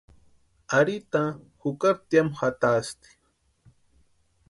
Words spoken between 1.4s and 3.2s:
jukari tiamu jatasti.